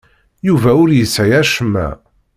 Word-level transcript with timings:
Yuba 0.47 0.71
ur 0.83 0.89
yesɛi 0.93 1.33
acemma. 1.41 1.87